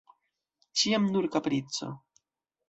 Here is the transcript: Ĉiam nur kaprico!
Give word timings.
Ĉiam 0.81 1.05
nur 1.17 1.27
kaprico! 1.37 1.91